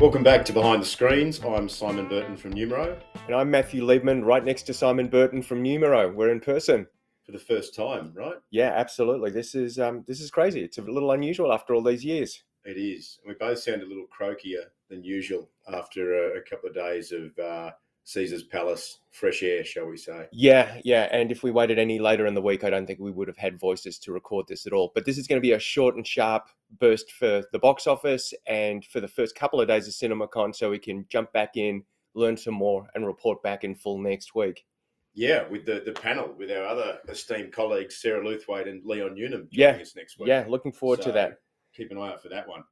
Welcome 0.00 0.22
back 0.22 0.46
to 0.46 0.54
Behind 0.54 0.80
the 0.80 0.86
Screens. 0.86 1.44
I'm 1.44 1.68
Simon 1.68 2.08
Burton 2.08 2.34
from 2.34 2.52
Numero. 2.54 2.98
And 3.26 3.36
I'm 3.36 3.50
Matthew 3.50 3.84
Liebman, 3.84 4.24
right 4.24 4.42
next 4.42 4.62
to 4.62 4.72
Simon 4.72 5.08
Burton 5.08 5.42
from 5.42 5.62
Numero. 5.62 6.10
We're 6.10 6.30
in 6.30 6.40
person 6.40 6.86
for 7.26 7.32
the 7.32 7.38
first 7.38 7.74
time, 7.74 8.14
right? 8.14 8.36
Yeah, 8.50 8.72
absolutely. 8.74 9.30
This 9.30 9.54
is 9.54 9.78
um, 9.78 10.02
this 10.08 10.22
is 10.22 10.30
crazy. 10.30 10.62
It's 10.64 10.78
a 10.78 10.82
little 10.82 11.12
unusual 11.12 11.52
after 11.52 11.74
all 11.74 11.82
these 11.82 12.02
years. 12.02 12.42
It 12.64 12.78
is. 12.78 13.18
We 13.26 13.34
both 13.34 13.58
sound 13.58 13.82
a 13.82 13.86
little 13.86 14.06
croakier 14.06 14.70
than 14.88 15.04
usual 15.04 15.50
after 15.70 16.32
a, 16.32 16.38
a 16.38 16.42
couple 16.48 16.70
of 16.70 16.74
days 16.74 17.12
of 17.12 17.38
uh, 17.38 17.72
Caesar's 18.04 18.42
Palace 18.42 19.00
fresh 19.10 19.42
air, 19.42 19.64
shall 19.64 19.86
we 19.86 19.96
say? 19.96 20.26
Yeah, 20.32 20.80
yeah. 20.84 21.08
And 21.12 21.30
if 21.30 21.42
we 21.42 21.50
waited 21.50 21.78
any 21.78 21.98
later 21.98 22.26
in 22.26 22.34
the 22.34 22.42
week, 22.42 22.64
I 22.64 22.70
don't 22.70 22.86
think 22.86 22.98
we 22.98 23.10
would 23.10 23.28
have 23.28 23.36
had 23.36 23.60
voices 23.60 23.98
to 24.00 24.12
record 24.12 24.46
this 24.48 24.66
at 24.66 24.72
all. 24.72 24.90
But 24.94 25.04
this 25.04 25.18
is 25.18 25.26
going 25.26 25.36
to 25.36 25.46
be 25.46 25.52
a 25.52 25.58
short 25.58 25.96
and 25.96 26.06
sharp 26.06 26.48
burst 26.78 27.12
for 27.12 27.42
the 27.52 27.58
box 27.58 27.86
office 27.86 28.32
and 28.46 28.84
for 28.84 29.00
the 29.00 29.08
first 29.08 29.34
couple 29.34 29.60
of 29.60 29.68
days 29.68 29.86
of 29.86 29.94
CinemaCon, 29.94 30.54
so 30.54 30.70
we 30.70 30.78
can 30.78 31.06
jump 31.08 31.32
back 31.32 31.56
in, 31.56 31.84
learn 32.14 32.36
some 32.36 32.54
more, 32.54 32.88
and 32.94 33.06
report 33.06 33.42
back 33.42 33.64
in 33.64 33.74
full 33.74 33.98
next 33.98 34.34
week. 34.34 34.64
Yeah, 35.14 35.48
with 35.48 35.66
the, 35.66 35.82
the 35.84 35.92
panel 35.92 36.32
with 36.38 36.50
our 36.50 36.64
other 36.64 36.98
esteemed 37.08 37.52
colleagues, 37.52 38.00
Sarah 38.00 38.24
Lewthwaite 38.24 38.68
and 38.68 38.84
Leon 38.84 39.14
Newnham 39.16 39.48
yeah. 39.50 39.70
us 39.72 39.96
next 39.96 40.18
week. 40.18 40.28
Yeah, 40.28 40.44
looking 40.48 40.72
forward 40.72 41.00
so 41.02 41.06
to 41.06 41.12
that. 41.12 41.38
Keep 41.76 41.90
an 41.90 41.98
eye 41.98 42.12
out 42.12 42.22
for 42.22 42.28
that 42.28 42.48
one. 42.48 42.62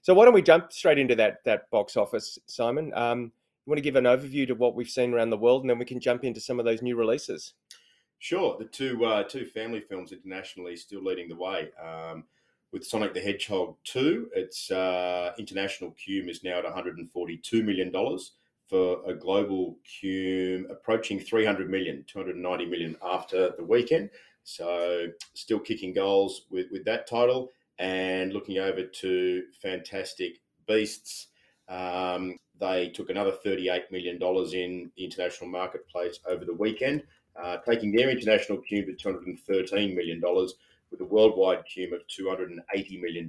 So 0.00 0.14
why 0.14 0.24
don't 0.24 0.34
we 0.34 0.42
jump 0.42 0.72
straight 0.72 0.98
into 0.98 1.14
that 1.16 1.44
that 1.44 1.70
box 1.70 1.96
office, 1.96 2.38
Simon? 2.46 2.92
Um, 2.94 3.32
you 3.64 3.70
want 3.70 3.78
to 3.78 3.82
give 3.82 3.96
an 3.96 4.04
overview 4.04 4.46
to 4.46 4.54
what 4.54 4.74
we've 4.74 4.88
seen 4.88 5.14
around 5.14 5.30
the 5.30 5.36
world, 5.36 5.62
and 5.62 5.70
then 5.70 5.78
we 5.78 5.84
can 5.84 6.00
jump 6.00 6.24
into 6.24 6.40
some 6.40 6.58
of 6.58 6.64
those 6.64 6.82
new 6.82 6.96
releases. 6.96 7.54
Sure, 8.18 8.56
the 8.58 8.64
two 8.66 9.04
uh, 9.04 9.24
two 9.24 9.46
family 9.46 9.80
films 9.80 10.12
internationally 10.12 10.76
still 10.76 11.02
leading 11.02 11.28
the 11.28 11.36
way. 11.36 11.70
Um, 11.82 12.24
with 12.72 12.86
Sonic 12.86 13.12
the 13.12 13.20
Hedgehog 13.20 13.76
2, 13.84 14.30
its 14.34 14.70
uh, 14.70 15.32
international 15.38 15.92
cume 15.92 16.30
is 16.30 16.42
now 16.42 16.58
at 16.58 16.64
142 16.64 17.62
million 17.62 17.92
dollars 17.92 18.32
for 18.66 19.02
a 19.06 19.12
global 19.12 19.76
cume 19.84 20.70
approaching 20.70 21.20
300 21.20 21.68
million, 21.68 22.04
290 22.06 22.66
million 22.66 22.96
after 23.02 23.50
the 23.58 23.64
weekend. 23.64 24.08
So 24.44 25.08
still 25.34 25.58
kicking 25.58 25.92
goals 25.92 26.46
with, 26.50 26.70
with 26.72 26.84
that 26.86 27.06
title 27.06 27.50
and 27.78 28.32
looking 28.32 28.58
over 28.58 28.84
to 28.84 29.42
Fantastic 29.60 30.38
Beasts. 30.66 31.28
Um, 31.68 32.36
they 32.62 32.88
took 32.88 33.10
another 33.10 33.32
$38 33.44 33.90
million 33.90 34.14
in 34.14 34.90
the 34.96 35.04
international 35.04 35.50
marketplace 35.50 36.20
over 36.26 36.44
the 36.44 36.54
weekend, 36.54 37.02
uh, 37.34 37.56
taking 37.68 37.90
their 37.90 38.08
international 38.08 38.58
cume 38.58 38.86
to 38.96 39.08
$213 39.08 39.96
million 39.96 40.22
with 40.90 41.00
a 41.00 41.04
worldwide 41.04 41.64
cume 41.66 41.92
of 41.92 42.06
$280 42.06 43.00
million. 43.00 43.28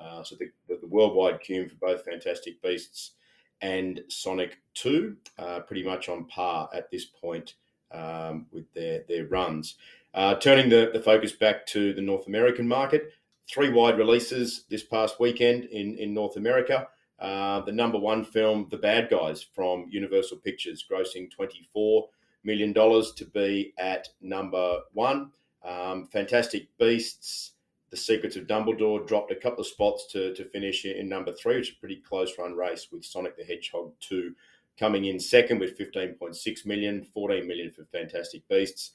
Uh, 0.00 0.22
so 0.22 0.34
the, 0.36 0.50
the, 0.68 0.86
worldwide 0.86 1.40
cume 1.40 1.68
for 1.68 1.76
both 1.76 2.04
Fantastic 2.04 2.60
Beasts 2.62 3.12
and 3.60 4.00
Sonic 4.08 4.58
2 4.74 5.14
uh, 5.38 5.60
pretty 5.60 5.84
much 5.84 6.08
on 6.08 6.24
par 6.24 6.70
at 6.72 6.90
this 6.90 7.04
point 7.04 7.54
um, 7.92 8.46
with 8.50 8.72
their, 8.72 9.04
their 9.08 9.26
runs. 9.26 9.74
Uh, 10.14 10.36
turning 10.36 10.70
the, 10.70 10.90
the 10.92 11.00
focus 11.00 11.32
back 11.32 11.66
to 11.66 11.92
the 11.92 12.00
North 12.00 12.28
American 12.28 12.66
market, 12.66 13.12
three 13.46 13.68
wide 13.68 13.98
releases 13.98 14.64
this 14.70 14.82
past 14.82 15.20
weekend 15.20 15.64
in, 15.64 15.98
in 15.98 16.14
North 16.14 16.36
America. 16.36 16.88
Uh, 17.18 17.60
the 17.60 17.72
number 17.72 17.98
one 17.98 18.24
film, 18.24 18.66
The 18.70 18.76
Bad 18.76 19.08
Guys 19.08 19.42
from 19.42 19.86
Universal 19.88 20.38
Pictures, 20.38 20.84
grossing 20.90 21.30
$24 21.30 22.08
million 22.42 22.74
to 22.74 23.24
be 23.32 23.72
at 23.78 24.08
number 24.20 24.80
one. 24.92 25.30
Um, 25.64 26.08
Fantastic 26.12 26.68
Beasts, 26.78 27.52
The 27.90 27.96
Secrets 27.96 28.36
of 28.36 28.46
Dumbledore 28.46 29.06
dropped 29.06 29.30
a 29.30 29.36
couple 29.36 29.60
of 29.60 29.66
spots 29.66 30.06
to, 30.12 30.34
to 30.34 30.44
finish 30.44 30.84
in 30.84 31.08
number 31.08 31.32
three, 31.32 31.56
which 31.56 31.70
is 31.70 31.76
a 31.76 31.80
pretty 31.80 31.96
close 31.96 32.36
run 32.38 32.54
race 32.54 32.88
with 32.92 33.04
Sonic 33.04 33.36
the 33.36 33.44
Hedgehog 33.44 33.92
2 34.00 34.34
coming 34.78 35.04
in 35.04 35.20
second 35.20 35.60
with 35.60 35.78
15.6 35.78 36.66
million, 36.66 37.04
14 37.04 37.46
million 37.46 37.70
for 37.70 37.84
Fantastic 37.84 38.46
Beasts. 38.48 38.92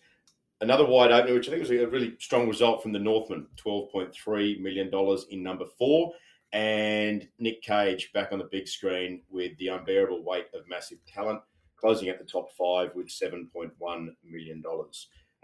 Another 0.62 0.86
wide 0.86 1.12
opener, 1.12 1.36
which 1.36 1.48
I 1.48 1.52
think 1.52 1.62
was 1.62 1.72
a 1.72 1.88
really 1.88 2.16
strong 2.20 2.48
result 2.48 2.84
from 2.84 2.92
the 2.92 3.00
Northman, 3.00 3.48
$12.3 3.56 4.60
million 4.60 4.92
in 5.32 5.42
number 5.42 5.66
four 5.78 6.12
and 6.54 7.28
Nick 7.38 7.62
Cage 7.62 8.12
back 8.14 8.32
on 8.32 8.40
the 8.40 8.50
big 8.52 8.68
screen 8.68 9.22
with 9.30 9.58
the 9.58 9.68
unbearable 9.68 10.24
weight 10.24 10.48
of 10.54 10.68
massive 10.68 10.98
talent, 11.06 11.42
closing 11.78 12.10
at 12.10 12.20
the 12.20 12.26
top 12.26 12.52
five 12.58 12.90
with 12.96 13.08
$7.1 13.08 13.72
million. 14.24 14.64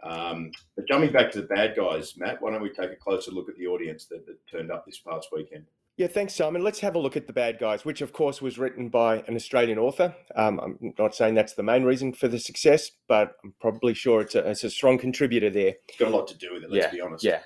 Um, 0.04 0.52
but 0.76 0.88
jumping 0.88 1.12
back 1.12 1.32
to 1.32 1.42
the 1.42 1.48
bad 1.48 1.76
guys, 1.76 2.16
Matt, 2.18 2.42
why 2.42 2.52
don't 2.52 2.62
we 2.62 2.70
take 2.70 2.92
a 2.92 2.96
closer 2.96 3.32
look 3.32 3.50
at 3.50 3.58
the 3.58 3.68
audience 3.68 4.06
that, 4.06 4.26
that 4.26 4.38
turned 4.48 4.72
up 4.72 4.86
this 4.86 5.00
past 5.00 5.30
weekend? 5.32 5.66
Yeah, 5.98 6.08
thanks, 6.08 6.36
Simon. 6.36 6.62
Let's 6.62 6.82
have 6.82 6.96
a 6.96 7.00
look 7.00 7.16
at 7.16 7.26
The 7.26 7.32
Bad 7.32 7.58
Guys, 7.58 7.86
which, 7.86 8.02
of 8.02 8.12
course, 8.12 8.42
was 8.42 8.60
written 8.60 8.90
by 8.90 9.24
an 9.28 9.36
Australian 9.36 9.80
author. 9.80 10.14
Um, 10.36 10.60
I'm 10.60 10.94
not 11.00 11.16
saying 11.16 11.36
that's 11.36 11.54
the 11.54 11.64
main 11.64 11.86
reason 11.86 12.12
for 12.12 12.28
the 12.28 12.38
success, 12.38 12.92
but 13.08 13.38
I'm 13.46 13.54
probably 13.62 13.94
sure 13.94 14.20
it's 14.20 14.36
a, 14.36 14.50
it's 14.50 14.66
a 14.66 14.70
strong 14.70 14.98
contributor 14.98 15.50
there. 15.50 15.76
It's 15.88 15.98
got 15.98 16.10
a 16.10 16.16
lot 16.16 16.28
to 16.28 16.38
do 16.38 16.54
with 16.54 16.64
it, 16.64 16.70
let's 16.70 16.88
yeah, 16.88 16.92
be 16.92 17.00
honest. 17.00 17.24
Yeah 17.24 17.40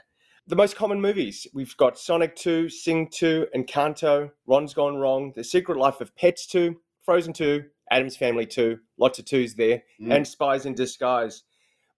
the 0.49 0.55
most 0.55 0.75
common 0.75 0.99
movies. 0.99 1.45
We've 1.53 1.77
got 1.77 1.99
Sonic 1.99 2.35
2, 2.35 2.69
Sing 2.69 3.07
2, 3.11 3.49
Encanto, 3.55 4.31
Ron's 4.47 4.73
Gone 4.73 4.97
Wrong, 4.97 5.31
The 5.35 5.43
Secret 5.43 5.77
Life 5.77 6.01
of 6.01 6.15
Pets 6.15 6.47
2, 6.47 6.75
Frozen 7.03 7.33
2, 7.33 7.63
Addams 7.91 8.17
Family 8.17 8.47
2, 8.47 8.79
lots 8.97 9.19
of 9.19 9.25
twos 9.25 9.53
there, 9.53 9.83
mm. 10.01 10.11
and 10.11 10.27
Spies 10.27 10.65
in 10.65 10.73
Disguise. 10.73 11.43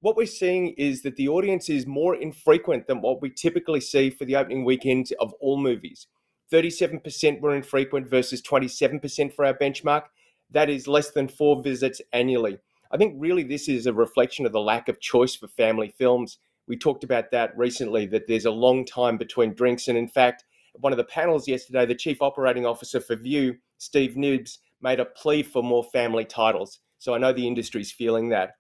What 0.02 0.18
we're 0.18 0.26
seeing 0.26 0.74
is 0.78 1.02
that 1.04 1.16
the 1.16 1.30
audience 1.30 1.70
is 1.70 1.88
more 1.88 2.14
infrequent 2.14 2.88
than 2.88 3.00
what 3.00 3.22
we 3.22 3.30
typically 3.30 3.80
see 3.80 4.10
for 4.10 4.26
the 4.26 4.36
opening 4.36 4.66
weekends 4.66 5.14
of 5.22 5.32
all 5.40 5.58
movies. 5.58 6.08
37% 6.52 7.40
were 7.40 7.56
infrequent 7.56 8.10
versus 8.10 8.42
27% 8.42 9.32
for 9.34 9.46
our 9.46 9.54
benchmark. 9.54 10.04
That 10.50 10.70
is 10.70 10.90
less 10.90 11.12
than 11.12 11.30
four 11.30 11.64
visits 11.64 12.02
annually. 12.12 12.60
I 12.92 12.98
think 12.98 13.16
really 13.18 13.44
this 13.44 13.70
is 13.70 13.86
a 13.86 13.94
reflection 13.94 14.46
of 14.46 14.52
the 14.52 14.60
lack 14.60 14.90
of 14.90 15.00
choice 15.00 15.36
for 15.36 15.48
family 15.48 15.94
films 15.98 16.38
we 16.72 16.78
talked 16.78 17.04
about 17.04 17.32
that 17.32 17.52
recently, 17.58 18.06
that 18.06 18.30
there's 18.30 18.46
a 18.46 18.50
long 18.52 18.86
time 18.86 19.18
between 19.18 19.54
drinks. 19.54 19.90
And 19.90 19.98
in 19.98 20.08
fact, 20.08 20.46
one 20.76 20.94
of 20.94 20.98
the 20.98 21.04
panels 21.04 21.46
yesterday, 21.46 21.86
the 21.86 21.94
chief 21.94 22.22
operating 22.22 22.66
officer 22.66 23.02
for 23.02 23.18
Vue, 23.18 23.56
Steve 23.78 24.16
Knibbs, 24.16 24.60
made 24.82 25.02
a 25.02 25.04
plea 25.04 25.44
for 25.44 25.62
more 25.62 25.84
family 25.84 26.24
titles. 26.24 26.80
So 26.98 27.14
I 27.14 27.18
know 27.18 27.34
the 27.34 27.46
industry's 27.46 27.92
feeling 27.92 28.30
that. 28.30 28.52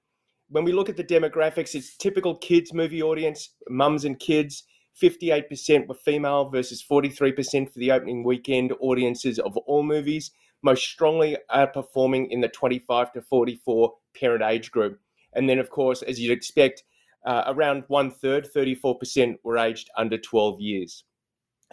When 0.50 0.66
we 0.66 0.74
look 0.74 0.90
at 0.90 0.98
the 0.98 1.06
demographics, 1.06 1.74
it's 1.74 1.96
typical 1.96 2.36
kids 2.36 2.74
movie 2.74 3.02
audience, 3.02 3.52
mums 3.70 4.04
and 4.04 4.20
kids. 4.20 4.66
58% 5.02 5.88
were 5.88 5.96
female 5.96 6.50
versus 6.50 6.84
43% 6.84 7.72
for 7.72 7.80
the 7.80 7.94
opening 7.94 8.26
weekend 8.26 8.74
audiences 8.82 9.40
of 9.40 9.56
all 9.56 9.84
movies, 9.84 10.32
most 10.62 10.84
strongly 10.84 11.38
outperforming 11.50 12.28
in 12.30 12.42
the 12.42 12.50
25 12.50 13.14
to 13.14 13.22
44 13.22 13.94
parent 14.20 14.44
age 14.44 14.70
group. 14.70 15.00
And 15.32 15.48
then, 15.48 15.60
of 15.60 15.70
course, 15.70 16.02
as 16.02 16.20
you'd 16.20 16.34
expect, 16.34 16.84
uh, 17.26 17.44
around 17.48 17.84
one 17.88 18.12
third, 18.12 18.48
34%, 18.56 19.36
were 19.44 19.58
aged 19.58 19.90
under 19.98 20.18
12 20.18 20.60
years. 20.60 21.04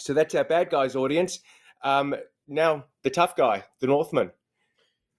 So 0.00 0.14
that's 0.14 0.34
our 0.34 0.44
bad 0.44 0.70
guys 0.70 0.96
audience. 0.96 1.40
Um, 1.82 2.14
now, 2.46 2.84
the 3.02 3.10
tough 3.10 3.36
guy, 3.36 3.64
the 3.80 3.86
Northman. 3.86 4.30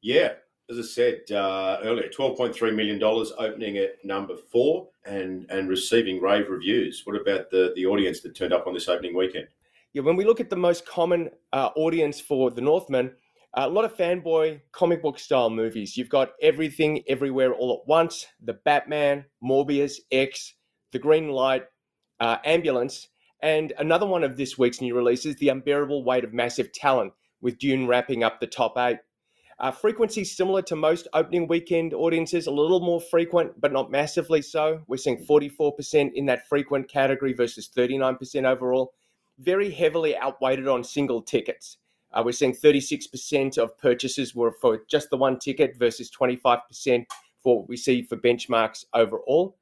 Yeah, 0.01 0.33
as 0.69 0.77
I 0.77 0.81
said 0.83 1.31
uh, 1.31 1.79
earlier, 1.83 2.09
$12.3 2.09 2.75
million 2.75 3.01
opening 3.03 3.77
at 3.77 4.03
number 4.03 4.35
four 4.51 4.89
and, 5.05 5.49
and 5.49 5.67
receiving 5.67 6.21
rave 6.21 6.49
reviews. 6.49 7.01
What 7.05 7.19
about 7.19 7.49
the, 7.49 7.73
the 7.75 7.85
audience 7.85 8.21
that 8.21 8.35
turned 8.35 8.53
up 8.53 8.67
on 8.67 8.73
this 8.73 8.87
opening 8.87 9.15
weekend? 9.15 9.47
Yeah, 9.93 10.03
when 10.03 10.15
we 10.15 10.25
look 10.25 10.39
at 10.39 10.49
the 10.49 10.55
most 10.55 10.85
common 10.85 11.29
uh, 11.51 11.69
audience 11.75 12.19
for 12.19 12.51
the 12.51 12.61
Northman, 12.61 13.11
a 13.53 13.67
lot 13.67 13.85
of 13.85 13.95
fanboy 13.95 14.61
comic 14.71 15.01
book 15.01 15.17
style 15.17 15.49
movies. 15.49 15.97
You've 15.97 16.09
got 16.09 16.31
everything 16.41 17.03
everywhere 17.07 17.53
all 17.53 17.81
at 17.81 17.87
once 17.87 18.27
the 18.41 18.53
Batman, 18.53 19.25
Morbius, 19.43 19.95
X, 20.11 20.53
The 20.91 20.99
Green 20.99 21.33
Knight, 21.33 21.65
uh, 22.19 22.37
Ambulance, 22.45 23.07
and 23.41 23.73
another 23.77 24.05
one 24.05 24.23
of 24.23 24.37
this 24.37 24.57
week's 24.57 24.81
new 24.81 24.95
releases, 24.95 25.37
The 25.37 25.49
Unbearable 25.49 26.03
Weight 26.03 26.23
of 26.23 26.33
Massive 26.33 26.71
Talent, 26.71 27.13
with 27.41 27.57
Dune 27.57 27.87
wrapping 27.87 28.23
up 28.23 28.39
the 28.39 28.47
top 28.47 28.77
eight. 28.77 28.99
Uh, 29.59 29.71
frequency 29.71 30.23
similar 30.23 30.61
to 30.61 30.75
most 30.75 31.07
opening 31.13 31.47
weekend 31.47 31.93
audiences, 31.93 32.47
a 32.47 32.51
little 32.51 32.79
more 32.79 33.01
frequent, 33.01 33.59
but 33.59 33.73
not 33.73 33.91
massively 33.91 34.41
so. 34.41 34.81
We're 34.87 34.97
seeing 34.97 35.25
44% 35.25 36.11
in 36.13 36.27
that 36.27 36.47
frequent 36.47 36.89
category 36.89 37.33
versus 37.33 37.69
39% 37.75 38.45
overall. 38.45 38.93
Very 39.37 39.71
heavily 39.71 40.15
outweighted 40.15 40.67
on 40.67 40.83
single 40.83 41.21
tickets. 41.21 41.77
Uh, 42.11 42.23
we're 42.25 42.31
seeing 42.31 42.53
36% 42.53 43.57
of 43.57 43.77
purchases 43.77 44.33
were 44.33 44.51
for 44.51 44.81
just 44.89 45.09
the 45.09 45.17
one 45.17 45.37
ticket 45.37 45.77
versus 45.77 46.09
25% 46.09 47.05
for 47.41 47.59
what 47.59 47.69
we 47.69 47.77
see 47.77 48.01
for 48.01 48.17
benchmarks 48.17 48.85
overall. 48.93 49.57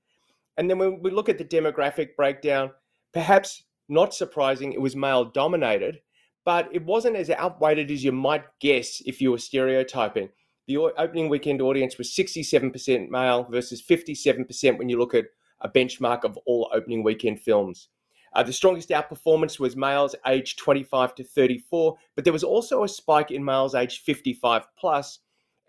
And 0.57 0.69
then 0.69 0.79
when 0.79 1.01
we 1.01 1.11
look 1.11 1.29
at 1.29 1.37
the 1.37 1.45
demographic 1.45 2.15
breakdown, 2.15 2.71
perhaps 3.13 3.63
not 3.89 4.13
surprising, 4.13 4.73
it 4.73 4.81
was 4.81 4.95
male 4.95 5.25
dominated, 5.25 6.01
but 6.45 6.69
it 6.71 6.83
wasn't 6.83 7.15
as 7.15 7.29
outweighted 7.29 7.91
as 7.91 8.03
you 8.03 8.11
might 8.11 8.43
guess 8.59 9.01
if 9.05 9.21
you 9.21 9.31
were 9.31 9.37
stereotyping. 9.37 10.29
The 10.67 10.77
opening 10.77 11.29
weekend 11.29 11.61
audience 11.61 11.97
was 11.97 12.09
67% 12.09 13.09
male 13.09 13.43
versus 13.49 13.81
57% 13.81 14.77
when 14.77 14.89
you 14.89 14.97
look 14.97 15.13
at 15.13 15.25
a 15.61 15.69
benchmark 15.69 16.23
of 16.23 16.37
all 16.45 16.69
opening 16.73 17.03
weekend 17.03 17.39
films. 17.39 17.89
Uh, 18.33 18.43
the 18.43 18.53
strongest 18.53 18.89
outperformance 18.89 19.59
was 19.59 19.75
males 19.75 20.15
aged 20.25 20.59
25 20.59 21.15
to 21.15 21.23
34, 21.23 21.97
but 22.15 22.23
there 22.23 22.33
was 22.33 22.43
also 22.43 22.83
a 22.83 22.87
spike 22.87 23.31
in 23.31 23.43
males 23.43 23.75
aged 23.75 24.01
55 24.01 24.65
plus. 24.77 25.19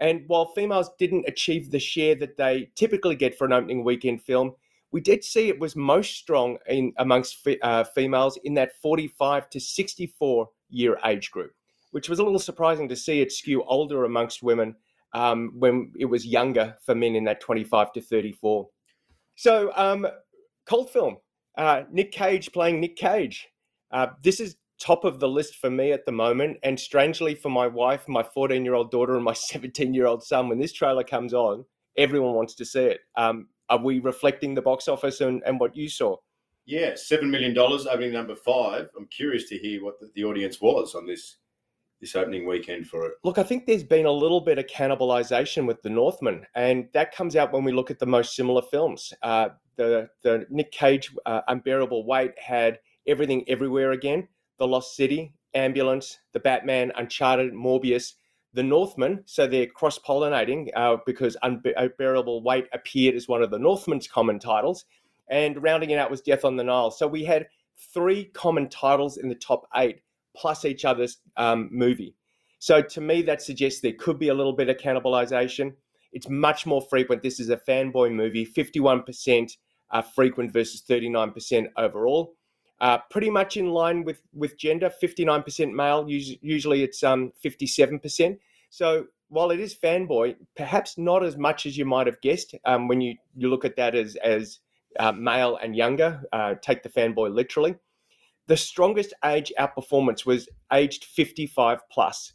And 0.00 0.24
while 0.28 0.52
females 0.54 0.90
didn't 0.98 1.28
achieve 1.28 1.70
the 1.70 1.78
share 1.78 2.14
that 2.16 2.36
they 2.36 2.70
typically 2.74 3.16
get 3.16 3.36
for 3.36 3.46
an 3.46 3.52
opening 3.52 3.84
weekend 3.84 4.22
film, 4.22 4.54
we 4.90 5.00
did 5.00 5.24
see 5.24 5.48
it 5.48 5.58
was 5.58 5.76
most 5.76 6.16
strong 6.16 6.58
in 6.66 6.92
amongst 6.98 7.46
uh, 7.62 7.84
females 7.84 8.38
in 8.44 8.54
that 8.54 8.76
45 8.80 9.50
to 9.50 9.60
64 9.60 10.48
year 10.70 10.98
age 11.04 11.30
group, 11.30 11.52
which 11.90 12.08
was 12.08 12.18
a 12.18 12.22
little 12.22 12.38
surprising 12.38 12.88
to 12.88 12.96
see 12.96 13.20
it 13.20 13.32
skew 13.32 13.62
older 13.64 14.04
amongst 14.04 14.42
women 14.42 14.76
um, 15.12 15.52
when 15.54 15.92
it 15.98 16.06
was 16.06 16.26
younger 16.26 16.76
for 16.84 16.94
men 16.94 17.16
in 17.16 17.24
that 17.24 17.40
25 17.40 17.92
to 17.92 18.00
34. 18.00 18.68
So, 19.34 19.72
um, 19.76 20.06
film, 20.90 21.18
uh, 21.58 21.82
Nick 21.90 22.12
Cage 22.12 22.50
playing 22.52 22.80
Nick 22.80 22.96
Cage. 22.96 23.48
Uh, 23.90 24.06
this 24.22 24.40
is 24.40 24.56
top 24.80 25.04
of 25.04 25.18
the 25.18 25.28
list 25.28 25.56
for 25.56 25.70
me 25.70 25.92
at 25.92 26.06
the 26.06 26.12
moment. 26.12 26.56
And 26.62 26.78
strangely, 26.78 27.34
for 27.34 27.50
my 27.50 27.66
wife, 27.66 28.08
my 28.08 28.22
14 28.22 28.64
year 28.64 28.74
old 28.74 28.90
daughter, 28.90 29.16
and 29.16 29.24
my 29.24 29.32
17 29.34 29.92
year 29.92 30.06
old 30.06 30.22
son, 30.22 30.48
when 30.48 30.58
this 30.58 30.72
trailer 30.72 31.04
comes 31.04 31.34
on, 31.34 31.64
everyone 31.96 32.34
wants 32.34 32.54
to 32.54 32.64
see 32.64 32.84
it. 32.84 33.00
Um, 33.16 33.48
are 33.68 33.78
we 33.78 33.98
reflecting 33.98 34.54
the 34.54 34.62
box 34.62 34.88
office 34.88 35.20
and, 35.20 35.42
and 35.44 35.60
what 35.60 35.76
you 35.76 35.90
saw? 35.90 36.16
Yeah, 36.64 36.92
$7 36.92 37.28
million 37.28 37.56
opening 37.58 38.12
number 38.12 38.36
five. 38.36 38.88
I'm 38.96 39.06
curious 39.06 39.48
to 39.48 39.58
hear 39.58 39.82
what 39.82 39.98
the, 40.00 40.10
the 40.14 40.24
audience 40.24 40.60
was 40.60 40.94
on 40.94 41.06
this 41.06 41.36
this 42.00 42.14
opening 42.14 42.46
weekend 42.46 42.86
for 42.86 43.06
it? 43.06 43.14
Look, 43.24 43.38
I 43.38 43.42
think 43.42 43.66
there's 43.66 43.82
been 43.82 44.06
a 44.06 44.12
little 44.12 44.40
bit 44.40 44.58
of 44.58 44.66
cannibalization 44.66 45.66
with 45.66 45.82
the 45.82 45.90
Northman, 45.90 46.46
and 46.54 46.88
that 46.94 47.12
comes 47.12 47.34
out 47.34 47.52
when 47.52 47.64
we 47.64 47.72
look 47.72 47.90
at 47.90 47.98
the 47.98 48.06
most 48.06 48.36
similar 48.36 48.62
films. 48.62 49.12
Uh, 49.22 49.48
the 49.78 50.10
the 50.22 50.44
Nick 50.50 50.70
Cage 50.72 51.10
uh, 51.24 51.40
Unbearable 51.48 52.04
Weight 52.04 52.32
had 52.38 52.78
everything 53.06 53.44
everywhere 53.48 53.92
again. 53.92 54.28
The 54.58 54.66
Lost 54.66 54.96
City, 54.96 55.32
Ambulance, 55.54 56.18
The 56.32 56.40
Batman, 56.40 56.92
Uncharted, 56.96 57.54
Morbius, 57.54 58.14
The 58.52 58.62
Northman. 58.62 59.22
So 59.24 59.46
they're 59.46 59.66
cross 59.66 59.98
pollinating 59.98 60.68
uh, 60.76 60.96
because 61.06 61.36
Unbearable 61.42 62.42
Weight 62.42 62.66
appeared 62.74 63.14
as 63.14 63.28
one 63.28 63.42
of 63.42 63.50
the 63.50 63.58
Northman's 63.58 64.08
common 64.08 64.38
titles, 64.38 64.84
and 65.30 65.62
rounding 65.62 65.90
it 65.90 65.98
out 65.98 66.10
was 66.10 66.20
Death 66.20 66.44
on 66.44 66.56
the 66.56 66.64
Nile. 66.64 66.90
So 66.90 67.06
we 67.06 67.24
had 67.24 67.46
three 67.94 68.26
common 68.26 68.68
titles 68.68 69.16
in 69.16 69.28
the 69.28 69.34
top 69.34 69.68
eight 69.76 70.00
plus 70.36 70.64
each 70.64 70.84
other's 70.84 71.18
um, 71.36 71.68
movie. 71.72 72.14
So 72.58 72.82
to 72.82 73.00
me, 73.00 73.22
that 73.22 73.40
suggests 73.40 73.80
there 73.80 73.92
could 73.92 74.18
be 74.18 74.28
a 74.28 74.34
little 74.34 74.52
bit 74.52 74.68
of 74.68 74.76
cannibalization. 74.76 75.74
It's 76.12 76.28
much 76.28 76.66
more 76.66 76.82
frequent. 76.82 77.22
This 77.22 77.38
is 77.38 77.50
a 77.50 77.56
fanboy 77.56 78.12
movie, 78.12 78.46
51% 78.46 79.56
uh, 79.90 80.02
frequent 80.02 80.52
versus 80.52 80.82
39% 80.88 81.66
overall. 81.76 82.34
Uh, 82.80 82.98
pretty 83.10 83.30
much 83.30 83.56
in 83.56 83.70
line 83.70 84.04
with, 84.04 84.22
with 84.32 84.56
gender, 84.56 84.90
59% 85.02 85.72
male, 85.72 86.06
usually 86.08 86.84
it's 86.84 87.02
um, 87.02 87.32
57%. 87.44 88.38
So 88.70 89.06
while 89.28 89.50
it 89.50 89.58
is 89.58 89.74
fanboy, 89.74 90.36
perhaps 90.56 90.96
not 90.96 91.24
as 91.24 91.36
much 91.36 91.66
as 91.66 91.76
you 91.76 91.84
might 91.84 92.06
have 92.06 92.20
guessed 92.20 92.54
um, 92.64 92.86
when 92.86 93.00
you, 93.00 93.16
you 93.36 93.50
look 93.50 93.64
at 93.64 93.76
that 93.76 93.94
as, 93.94 94.16
as 94.16 94.60
uh, 94.98 95.12
male 95.12 95.58
and 95.60 95.74
younger, 95.74 96.22
uh, 96.32 96.54
take 96.62 96.82
the 96.82 96.88
fanboy 96.88 97.34
literally. 97.34 97.74
The 98.46 98.56
strongest 98.56 99.12
age 99.24 99.52
outperformance 99.58 100.24
was 100.24 100.48
aged 100.72 101.04
55 101.04 101.80
plus. 101.90 102.32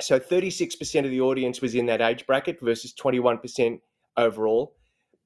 So 0.00 0.18
36% 0.18 1.04
of 1.04 1.10
the 1.10 1.20
audience 1.20 1.60
was 1.60 1.74
in 1.74 1.86
that 1.86 2.00
age 2.00 2.26
bracket 2.26 2.60
versus 2.60 2.92
21% 2.94 3.80
overall. 4.16 4.75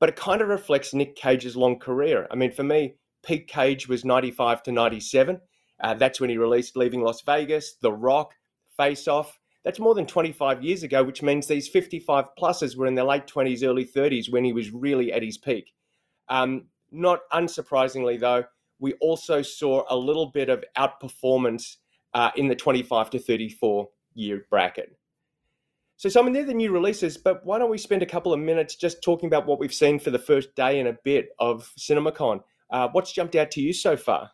But 0.00 0.08
it 0.08 0.16
kind 0.16 0.40
of 0.40 0.48
reflects 0.48 0.94
Nick 0.94 1.14
Cage's 1.14 1.56
long 1.56 1.78
career. 1.78 2.26
I 2.30 2.34
mean, 2.34 2.50
for 2.50 2.64
me, 2.64 2.96
peak 3.24 3.46
Cage 3.46 3.88
was 3.88 4.04
95 4.04 4.62
to 4.64 4.72
97. 4.72 5.40
Uh, 5.82 5.94
that's 5.94 6.20
when 6.20 6.30
he 6.30 6.38
released 6.38 6.76
Leaving 6.76 7.02
Las 7.02 7.22
Vegas, 7.22 7.76
The 7.80 7.92
Rock, 7.92 8.32
Face 8.76 9.06
Off. 9.06 9.38
That's 9.64 9.78
more 9.78 9.94
than 9.94 10.06
25 10.06 10.64
years 10.64 10.82
ago, 10.82 11.04
which 11.04 11.22
means 11.22 11.46
these 11.46 11.68
55 11.68 12.24
pluses 12.38 12.76
were 12.76 12.86
in 12.86 12.94
their 12.94 13.04
late 13.04 13.26
20s, 13.26 13.62
early 13.62 13.84
30s 13.84 14.32
when 14.32 14.44
he 14.44 14.54
was 14.54 14.72
really 14.72 15.12
at 15.12 15.22
his 15.22 15.36
peak. 15.36 15.72
Um, 16.28 16.66
not 16.90 17.20
unsurprisingly, 17.32 18.18
though, 18.18 18.44
we 18.78 18.94
also 18.94 19.42
saw 19.42 19.84
a 19.90 19.96
little 19.96 20.30
bit 20.30 20.48
of 20.48 20.64
outperformance 20.76 21.76
uh, 22.14 22.30
in 22.36 22.48
the 22.48 22.56
25 22.56 23.10
to 23.10 23.18
34 23.18 23.88
year 24.14 24.46
bracket. 24.50 24.96
So, 26.00 26.08
Simon, 26.08 26.32
they're 26.32 26.46
the 26.46 26.54
new 26.54 26.72
releases, 26.72 27.18
but 27.18 27.44
why 27.44 27.58
don't 27.58 27.70
we 27.70 27.76
spend 27.76 28.02
a 28.02 28.06
couple 28.06 28.32
of 28.32 28.40
minutes 28.40 28.74
just 28.74 29.02
talking 29.02 29.26
about 29.26 29.44
what 29.44 29.58
we've 29.58 29.74
seen 29.74 29.98
for 29.98 30.10
the 30.10 30.18
first 30.18 30.54
day 30.54 30.80
and 30.80 30.88
a 30.88 30.96
bit 31.04 31.28
of 31.38 31.70
CinemaCon? 31.78 32.40
Uh, 32.70 32.88
what's 32.92 33.12
jumped 33.12 33.36
out 33.36 33.50
to 33.50 33.60
you 33.60 33.74
so 33.74 33.98
far? 33.98 34.30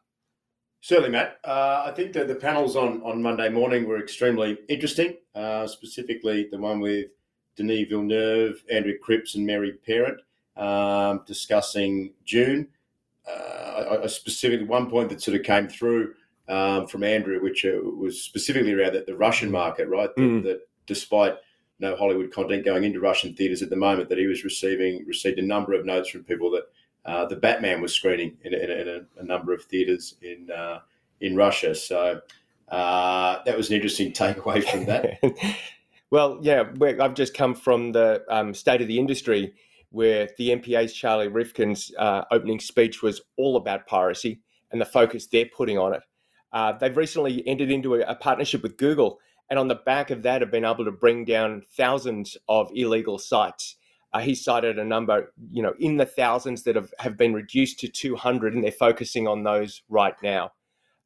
Certainly, 0.80 1.10
Matt. 1.10 1.40
Uh, 1.42 1.82
I 1.84 1.90
think 1.90 2.12
that 2.12 2.28
the 2.28 2.36
panels 2.36 2.76
on, 2.76 3.02
on 3.02 3.20
Monday 3.20 3.48
morning 3.48 3.84
were 3.84 3.98
extremely 3.98 4.56
interesting, 4.68 5.16
uh, 5.34 5.66
specifically 5.66 6.46
the 6.52 6.56
one 6.56 6.78
with 6.78 7.06
Denis 7.56 7.88
Villeneuve, 7.88 8.62
Andrew 8.70 8.96
Cripps, 9.02 9.34
and 9.34 9.44
Mary 9.44 9.72
Parent 9.72 10.20
um, 10.56 11.24
discussing 11.26 12.12
Dune. 12.28 12.68
uh, 13.28 14.02
I, 14.04 14.06
specifically 14.06 14.66
one 14.66 14.88
point 14.88 15.08
that 15.08 15.20
sort 15.20 15.36
of 15.36 15.42
came 15.42 15.66
through 15.66 16.14
um, 16.48 16.86
from 16.86 17.02
Andrew, 17.02 17.42
which 17.42 17.66
uh, 17.66 17.80
was 17.82 18.22
specifically 18.22 18.72
around 18.72 18.92
the, 18.92 19.02
the 19.04 19.16
Russian 19.16 19.50
market, 19.50 19.88
right? 19.88 20.10
Mm. 20.16 20.44
That, 20.44 20.48
that, 20.48 20.60
despite 20.86 21.34
no 21.78 21.96
Hollywood 21.96 22.32
content 22.32 22.64
going 22.64 22.84
into 22.84 23.00
Russian 23.00 23.34
theaters 23.34 23.62
at 23.62 23.70
the 23.70 23.76
moment, 23.76 24.08
that 24.08 24.18
he 24.18 24.26
was 24.26 24.44
receiving 24.44 25.04
received 25.06 25.38
a 25.38 25.42
number 25.42 25.74
of 25.74 25.84
notes 25.84 26.10
from 26.10 26.24
people 26.24 26.50
that 26.52 26.64
uh, 27.04 27.26
the 27.26 27.36
Batman 27.36 27.80
was 27.80 27.92
screening 27.92 28.36
in, 28.42 28.54
in, 28.54 28.70
in 28.70 28.88
a, 28.88 29.20
a, 29.20 29.24
number 29.24 29.52
of 29.52 29.62
theaters 29.64 30.16
in 30.22 30.50
uh, 30.50 30.80
in 31.20 31.36
Russia. 31.36 31.74
So 31.74 32.20
uh, 32.68 33.38
that 33.44 33.56
was 33.56 33.70
an 33.70 33.76
interesting 33.76 34.12
takeaway 34.12 34.64
from 34.64 34.86
that. 34.86 35.18
well, 36.10 36.38
yeah, 36.42 36.64
I've 37.00 37.14
just 37.14 37.34
come 37.34 37.54
from 37.54 37.92
the 37.92 38.24
um, 38.28 38.54
state 38.54 38.82
of 38.82 38.88
the 38.88 38.98
industry 38.98 39.54
where 39.90 40.28
the 40.36 40.50
MPA's 40.50 40.92
Charlie 40.92 41.28
Rivkin's 41.28 41.92
uh, 41.98 42.24
opening 42.30 42.60
speech 42.60 43.02
was 43.02 43.20
all 43.36 43.56
about 43.56 43.86
piracy 43.86 44.40
and 44.70 44.80
the 44.80 44.84
focus 44.84 45.26
they're 45.26 45.46
putting 45.46 45.78
on 45.78 45.94
it. 45.94 46.02
Uh, 46.52 46.72
they've 46.72 46.96
recently 46.96 47.46
entered 47.46 47.70
into 47.70 47.94
a, 47.94 48.00
a, 48.00 48.14
partnership 48.14 48.62
with 48.62 48.76
Google, 48.76 49.18
and 49.50 49.58
on 49.58 49.68
the 49.68 49.74
back 49.74 50.10
of 50.10 50.22
that, 50.22 50.40
have 50.40 50.50
been 50.50 50.64
able 50.64 50.84
to 50.84 50.92
bring 50.92 51.24
down 51.24 51.62
thousands 51.76 52.36
of 52.48 52.70
illegal 52.74 53.18
sites. 53.18 53.76
Uh, 54.12 54.20
he 54.20 54.34
cited 54.34 54.78
a 54.78 54.84
number, 54.84 55.32
you 55.50 55.62
know, 55.62 55.74
in 55.78 55.96
the 55.96 56.06
thousands 56.06 56.62
that 56.62 56.76
have, 56.76 56.92
have 56.98 57.16
been 57.16 57.34
reduced 57.34 57.78
to 57.80 57.88
200, 57.88 58.54
and 58.54 58.64
they're 58.64 58.72
focusing 58.72 59.28
on 59.28 59.42
those 59.42 59.82
right 59.88 60.14
now. 60.22 60.52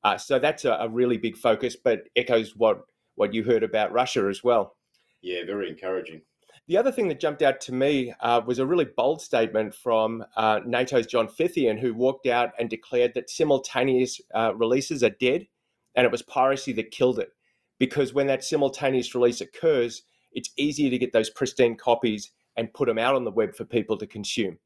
Uh, 0.04 0.16
so 0.16 0.38
that's 0.38 0.64
a, 0.64 0.72
a 0.72 0.88
really 0.88 1.18
big 1.18 1.36
focus, 1.36 1.76
but 1.76 2.04
echoes 2.16 2.56
what 2.56 2.84
what 3.16 3.34
you 3.34 3.44
heard 3.44 3.62
about 3.62 3.92
Russia 3.92 4.26
as 4.30 4.42
well. 4.42 4.76
Yeah, 5.20 5.44
very 5.44 5.68
encouraging. 5.68 6.22
The 6.68 6.78
other 6.78 6.92
thing 6.92 7.08
that 7.08 7.20
jumped 7.20 7.42
out 7.42 7.60
to 7.62 7.74
me 7.74 8.14
uh, 8.20 8.40
was 8.46 8.60
a 8.60 8.64
really 8.64 8.86
bold 8.86 9.20
statement 9.20 9.74
from 9.74 10.24
uh, 10.36 10.60
NATO's 10.64 11.06
John 11.06 11.28
Fithian, 11.28 11.78
who 11.78 11.92
walked 11.92 12.26
out 12.26 12.52
and 12.58 12.70
declared 12.70 13.12
that 13.14 13.28
simultaneous 13.28 14.20
uh, 14.34 14.54
releases 14.54 15.02
are 15.02 15.10
dead 15.10 15.46
and 15.94 16.04
it 16.04 16.12
was 16.12 16.22
piracy 16.22 16.72
that 16.74 16.90
killed 16.90 17.18
it. 17.18 17.32
Because 17.80 18.14
when 18.14 18.28
that 18.28 18.44
simultaneous 18.44 19.12
release 19.16 19.40
occurs, 19.40 20.02
it's 20.30 20.50
easier 20.56 20.90
to 20.90 20.98
get 20.98 21.12
those 21.12 21.30
pristine 21.30 21.76
copies 21.76 22.30
and 22.56 22.72
put 22.72 22.86
them 22.86 22.98
out 22.98 23.16
on 23.16 23.24
the 23.24 23.32
web 23.32 23.56
for 23.56 23.64
people 23.64 23.96
to 23.96 24.06
consume. 24.06 24.58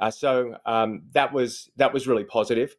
Uh, 0.00 0.12
so 0.12 0.54
um, 0.66 1.02
that 1.12 1.32
was 1.32 1.70
that 1.76 1.92
was 1.92 2.06
really 2.06 2.22
positive. 2.22 2.76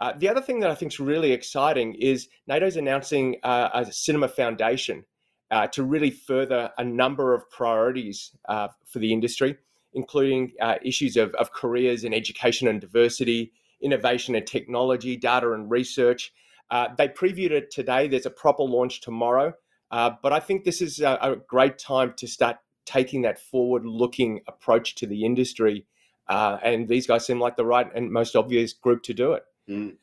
Uh, 0.00 0.12
the 0.16 0.28
other 0.28 0.40
thing 0.40 0.60
that 0.60 0.70
I 0.70 0.74
think 0.74 0.92
is 0.92 0.98
really 0.98 1.32
exciting 1.32 1.94
is 1.94 2.28
NATO's 2.48 2.76
announcing 2.76 3.36
uh, 3.42 3.68
a 3.74 3.92
cinema 3.92 4.28
foundation 4.28 5.04
uh, 5.50 5.66
to 5.68 5.84
really 5.84 6.10
further 6.10 6.70
a 6.78 6.84
number 6.84 7.34
of 7.34 7.48
priorities 7.50 8.30
uh, 8.48 8.68
for 8.86 8.98
the 9.00 9.12
industry, 9.12 9.56
including 9.92 10.52
uh, 10.60 10.76
issues 10.82 11.16
of, 11.16 11.34
of 11.34 11.52
careers 11.52 12.04
in 12.04 12.14
education 12.14 12.66
and 12.68 12.80
diversity, 12.80 13.52
innovation 13.82 14.34
and 14.34 14.46
technology, 14.46 15.16
data 15.16 15.52
and 15.52 15.70
research. 15.70 16.32
Uh, 16.70 16.88
they 16.96 17.08
previewed 17.08 17.50
it 17.50 17.70
today. 17.70 18.08
There's 18.08 18.26
a 18.26 18.30
proper 18.30 18.62
launch 18.62 19.00
tomorrow. 19.00 19.52
Uh, 19.90 20.12
but 20.22 20.32
I 20.32 20.40
think 20.40 20.64
this 20.64 20.80
is 20.80 21.00
a, 21.00 21.18
a, 21.20 21.36
great 21.36 21.78
time 21.78 22.14
to 22.16 22.26
start 22.26 22.56
taking 22.86 23.20
that 23.22 23.38
forward 23.38 23.84
looking 23.84 24.40
approach 24.48 24.94
to 24.94 25.06
the 25.06 25.22
industry. 25.26 25.84
Uh, 26.28 26.56
and 26.62 26.88
these 26.88 27.06
guys 27.06 27.26
seem 27.26 27.38
like 27.38 27.56
the 27.56 27.66
right 27.66 27.94
and 27.94 28.10
most 28.10 28.34
obvious 28.34 28.72
group 28.72 29.02
to 29.02 29.12
do 29.12 29.32
it. 29.34 29.44
Mm. 29.68 29.96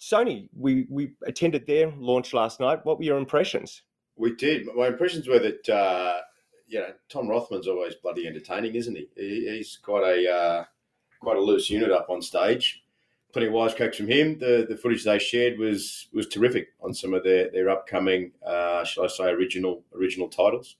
Sony, 0.00 0.48
we, 0.54 0.86
we 0.90 1.12
attended 1.26 1.66
their 1.66 1.92
launch 1.98 2.34
last 2.34 2.60
night. 2.60 2.84
What 2.84 2.98
were 2.98 3.04
your 3.04 3.18
impressions? 3.18 3.82
We 4.16 4.34
did. 4.34 4.66
My 4.74 4.88
impressions 4.88 5.28
were 5.28 5.38
that 5.38 5.68
uh, 5.68 6.20
you 6.66 6.80
know 6.80 6.92
Tom 7.08 7.28
Rothman's 7.28 7.68
always 7.68 7.94
bloody 7.94 8.26
entertaining, 8.26 8.74
isn't 8.74 8.96
he? 8.96 9.08
he 9.16 9.56
he's 9.56 9.78
quite 9.82 10.04
a 10.04 10.30
uh, 10.30 10.64
quite 11.20 11.36
a 11.36 11.40
loose 11.40 11.70
unit 11.70 11.90
up 11.90 12.08
on 12.08 12.22
stage. 12.22 12.82
Plenty 13.36 13.48
of 13.48 13.52
wisecracks 13.52 13.96
from 13.96 14.08
him. 14.08 14.38
The 14.38 14.64
the 14.66 14.78
footage 14.78 15.04
they 15.04 15.18
shared 15.18 15.58
was 15.58 16.08
was 16.10 16.26
terrific 16.26 16.68
on 16.80 16.94
some 16.94 17.12
of 17.12 17.22
their 17.22 17.50
their 17.50 17.68
upcoming, 17.68 18.32
uh, 18.42 18.82
shall 18.84 19.04
I 19.04 19.08
say, 19.08 19.28
original 19.28 19.84
original 19.94 20.30
titles. 20.30 20.76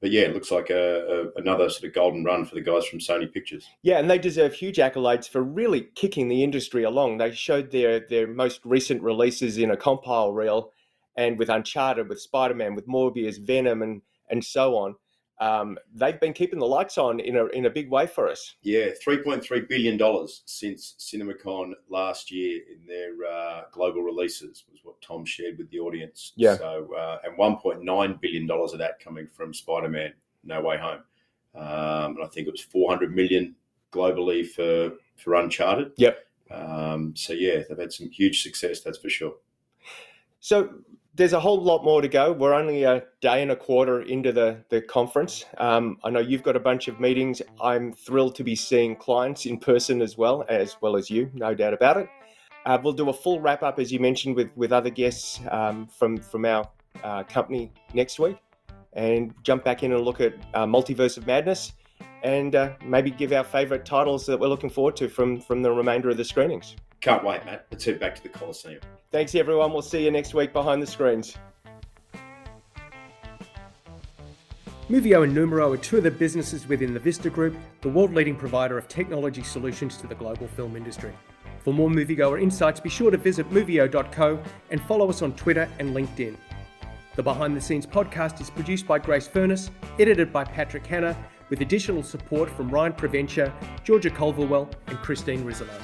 but 0.00 0.10
yeah, 0.10 0.22
it 0.22 0.32
looks 0.32 0.50
like 0.50 0.70
a, 0.70 1.30
a, 1.36 1.38
another 1.38 1.68
sort 1.68 1.84
of 1.84 1.92
golden 1.92 2.24
run 2.24 2.46
for 2.46 2.54
the 2.54 2.62
guys 2.62 2.86
from 2.86 2.98
Sony 2.98 3.30
Pictures. 3.30 3.68
Yeah, 3.82 3.98
and 3.98 4.08
they 4.08 4.16
deserve 4.16 4.54
huge 4.54 4.78
accolades 4.78 5.28
for 5.28 5.42
really 5.42 5.82
kicking 5.96 6.28
the 6.28 6.42
industry 6.42 6.84
along. 6.84 7.18
They 7.18 7.30
showed 7.30 7.70
their 7.70 8.00
their 8.00 8.26
most 8.26 8.62
recent 8.64 9.02
releases 9.02 9.58
in 9.58 9.70
a 9.70 9.76
compile 9.76 10.32
reel, 10.32 10.72
and 11.14 11.38
with 11.38 11.50
Uncharted, 11.50 12.08
with 12.08 12.22
Spider 12.22 12.54
Man, 12.54 12.74
with 12.74 12.88
Morbius, 12.88 13.38
Venom, 13.38 13.82
and 13.82 14.00
and 14.30 14.42
so 14.42 14.78
on 14.78 14.94
um, 15.40 15.78
they've 15.94 16.18
been 16.18 16.32
keeping 16.32 16.58
the 16.58 16.66
lights 16.66 16.98
on 16.98 17.20
in 17.20 17.36
a 17.36 17.46
in 17.46 17.66
a 17.66 17.70
big 17.70 17.90
way 17.90 18.06
for 18.06 18.28
us. 18.28 18.56
Yeah, 18.62 18.88
three 19.02 19.22
point 19.22 19.42
three 19.42 19.60
billion 19.60 19.96
dollars 19.96 20.42
since 20.46 20.94
CinemaCon 20.98 21.72
last 21.88 22.30
year 22.30 22.60
in 22.72 22.86
their 22.86 23.12
uh, 23.30 23.62
global 23.72 24.02
releases 24.02 24.64
was 24.70 24.80
what 24.82 25.00
Tom 25.00 25.24
shared 25.24 25.58
with 25.58 25.70
the 25.70 25.78
audience. 25.78 26.32
Yeah. 26.36 26.56
So 26.56 26.92
uh, 26.94 27.18
and 27.24 27.38
one 27.38 27.56
point 27.56 27.84
nine 27.84 28.18
billion 28.20 28.46
dollars 28.46 28.72
of 28.72 28.78
that 28.80 29.00
coming 29.00 29.28
from 29.28 29.54
Spider 29.54 29.88
Man 29.88 30.12
No 30.42 30.60
Way 30.60 30.78
Home, 30.78 31.02
um, 31.54 32.16
and 32.16 32.24
I 32.24 32.28
think 32.28 32.48
it 32.48 32.52
was 32.52 32.60
four 32.62 32.90
hundred 32.90 33.14
million 33.14 33.54
globally 33.92 34.46
for 34.46 34.96
for 35.16 35.34
Uncharted. 35.34 35.92
Yep. 35.96 36.18
Um, 36.50 37.14
so 37.14 37.32
yeah, 37.32 37.62
they've 37.68 37.78
had 37.78 37.92
some 37.92 38.10
huge 38.10 38.42
success. 38.42 38.80
That's 38.80 38.98
for 38.98 39.08
sure. 39.08 39.34
So 40.40 40.70
there's 41.14 41.32
a 41.32 41.40
whole 41.40 41.60
lot 41.60 41.82
more 41.82 42.00
to 42.00 42.08
go. 42.08 42.32
We're 42.32 42.54
only 42.54 42.84
a 42.84 43.02
day 43.20 43.42
and 43.42 43.50
a 43.50 43.56
quarter 43.56 44.02
into 44.02 44.32
the, 44.32 44.62
the 44.68 44.80
conference. 44.80 45.44
Um, 45.58 45.98
I 46.04 46.10
know 46.10 46.20
you've 46.20 46.44
got 46.44 46.54
a 46.54 46.60
bunch 46.60 46.86
of 46.86 47.00
meetings. 47.00 47.42
I'm 47.60 47.92
thrilled 47.92 48.36
to 48.36 48.44
be 48.44 48.54
seeing 48.54 48.94
clients 48.94 49.44
in 49.44 49.58
person 49.58 50.00
as 50.00 50.16
well, 50.16 50.44
as 50.48 50.76
well 50.80 50.96
as 50.96 51.10
you, 51.10 51.30
no 51.34 51.54
doubt 51.54 51.74
about 51.74 51.96
it. 51.96 52.08
Uh, 52.64 52.78
we'll 52.82 52.92
do 52.92 53.08
a 53.08 53.12
full 53.12 53.40
wrap 53.40 53.62
up, 53.62 53.80
as 53.80 53.92
you 53.92 53.98
mentioned, 53.98 54.36
with, 54.36 54.50
with 54.54 54.72
other 54.72 54.90
guests 54.90 55.40
um, 55.50 55.86
from, 55.86 56.18
from 56.18 56.44
our 56.44 56.68
uh, 57.02 57.24
company 57.24 57.72
next 57.94 58.18
week 58.18 58.36
and 58.92 59.34
jump 59.42 59.64
back 59.64 59.82
in 59.82 59.92
and 59.92 60.02
look 60.02 60.20
at 60.20 60.34
uh, 60.54 60.66
Multiverse 60.66 61.16
of 61.16 61.26
Madness 61.26 61.72
and 62.22 62.54
uh, 62.54 62.72
maybe 62.84 63.10
give 63.10 63.32
our 63.32 63.44
favorite 63.44 63.84
titles 63.84 64.26
that 64.26 64.38
we're 64.38 64.48
looking 64.48 64.70
forward 64.70 64.96
to 64.96 65.08
from, 65.08 65.40
from 65.40 65.62
the 65.62 65.70
remainder 65.70 66.10
of 66.10 66.16
the 66.16 66.24
screenings. 66.24 66.76
Can't 67.00 67.24
wait, 67.24 67.44
Matt. 67.44 67.66
Let's 67.70 67.84
head 67.84 68.00
back 68.00 68.16
to 68.16 68.22
the 68.22 68.28
Coliseum. 68.28 68.80
Thanks, 69.12 69.34
everyone. 69.34 69.72
We'll 69.72 69.82
see 69.82 70.04
you 70.04 70.10
next 70.10 70.34
week 70.34 70.52
behind 70.52 70.82
the 70.82 70.86
screens. 70.86 71.36
Movio 74.90 75.22
and 75.22 75.34
Numero 75.34 75.72
are 75.72 75.76
two 75.76 75.98
of 75.98 76.02
the 76.02 76.10
businesses 76.10 76.66
within 76.66 76.94
the 76.94 77.00
Vista 77.00 77.28
Group, 77.28 77.54
the 77.82 77.88
world 77.88 78.14
leading 78.14 78.34
provider 78.34 78.78
of 78.78 78.88
technology 78.88 79.42
solutions 79.42 79.98
to 79.98 80.06
the 80.06 80.14
global 80.14 80.48
film 80.48 80.76
industry. 80.76 81.12
For 81.62 81.74
more 81.74 81.90
moviegoer 81.90 82.40
insights, 82.40 82.80
be 82.80 82.88
sure 82.88 83.10
to 83.10 83.18
visit 83.18 83.50
movio.co 83.50 84.42
and 84.70 84.82
follow 84.84 85.10
us 85.10 85.20
on 85.20 85.34
Twitter 85.34 85.68
and 85.78 85.94
LinkedIn. 85.94 86.36
The 87.16 87.22
Behind 87.22 87.54
the 87.54 87.60
Scenes 87.60 87.84
podcast 87.84 88.40
is 88.40 88.48
produced 88.48 88.86
by 88.86 88.98
Grace 88.98 89.28
Furness, 89.28 89.70
edited 89.98 90.32
by 90.32 90.44
Patrick 90.44 90.86
Hanna, 90.86 91.16
with 91.50 91.60
additional 91.60 92.02
support 92.02 92.48
from 92.48 92.70
Ryan 92.70 92.92
Preventure, 92.92 93.52
Georgia 93.84 94.10
Culverwell, 94.10 94.72
and 94.86 94.98
Christine 94.98 95.44
Rizzolo. 95.44 95.78